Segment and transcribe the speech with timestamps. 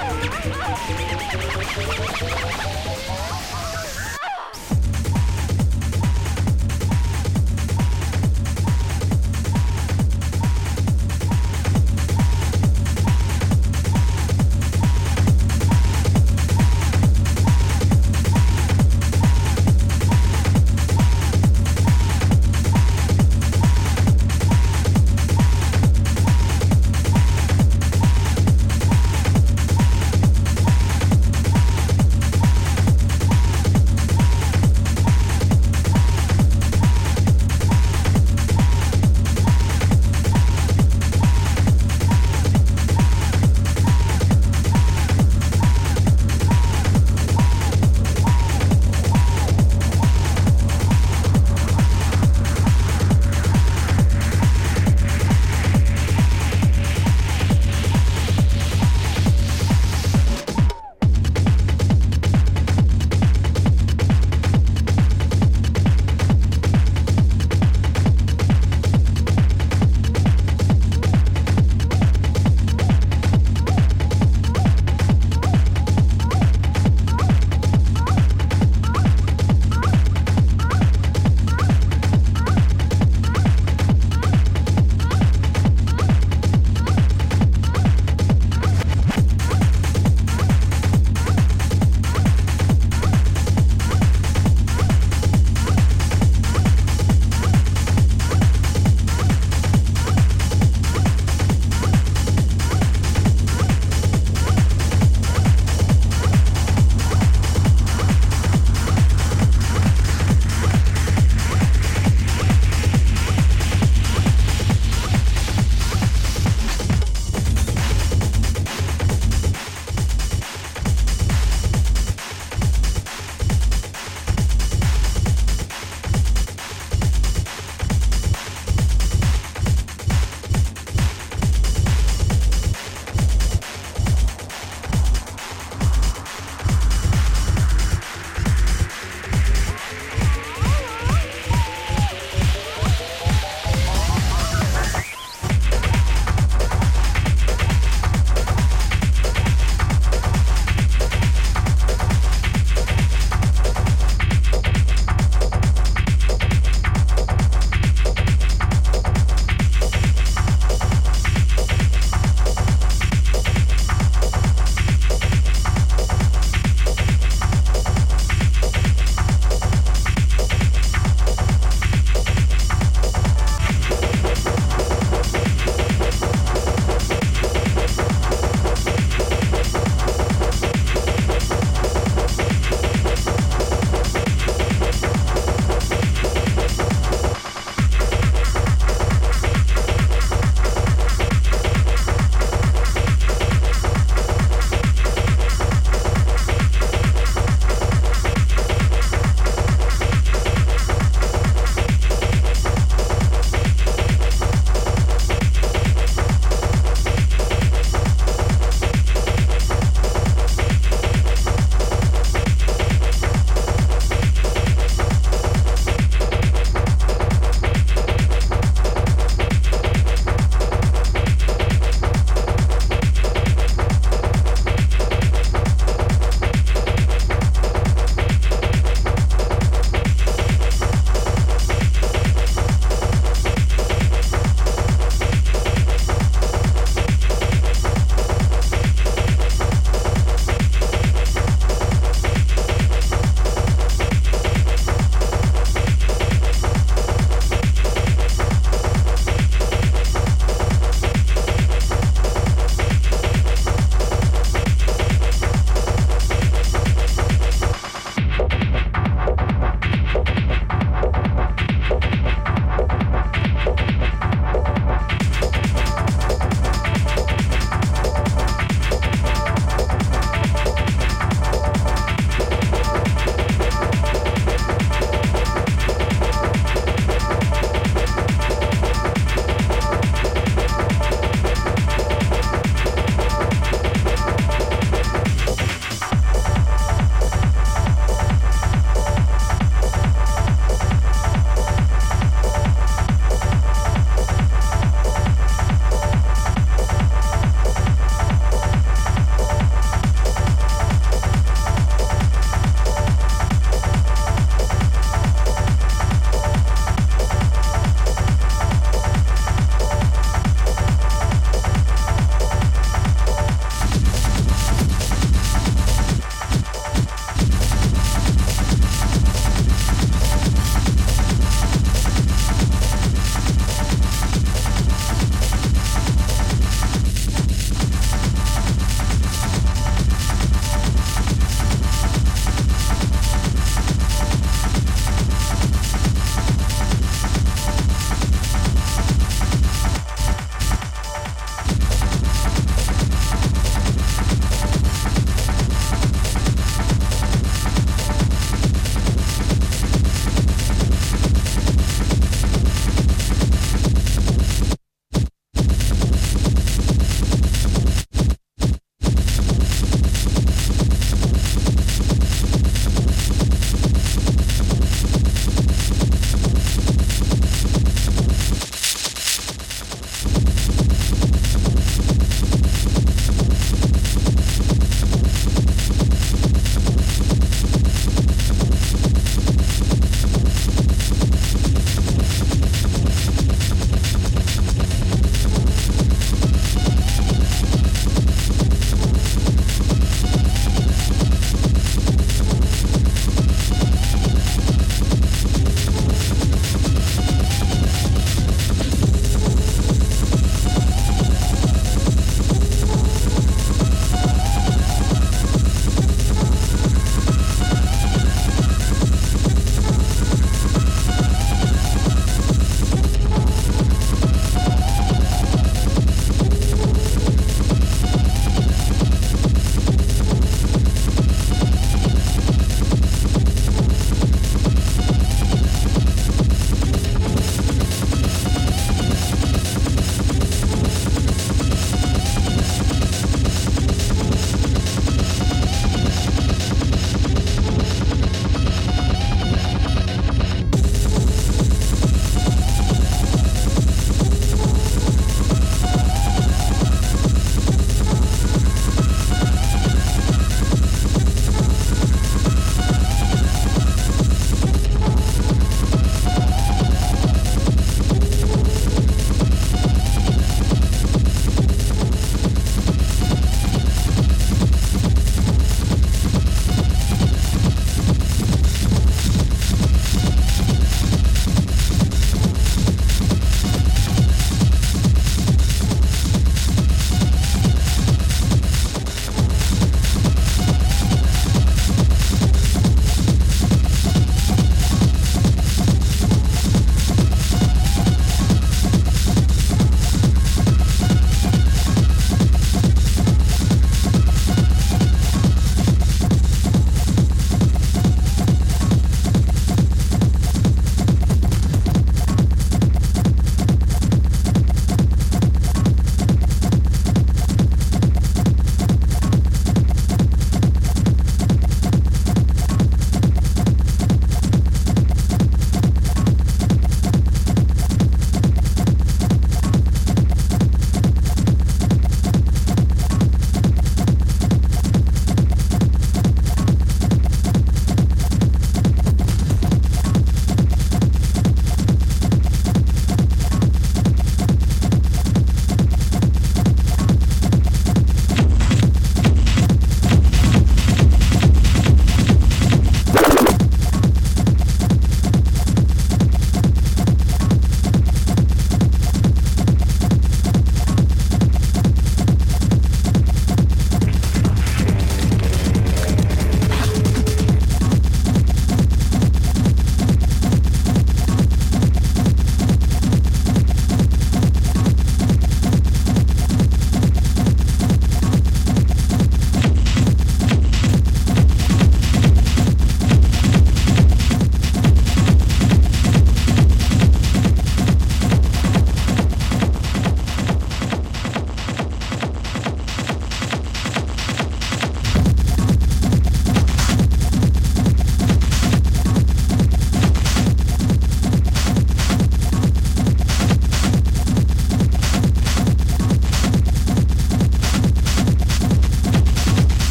[0.00, 0.04] あ
[3.74, 3.77] っ!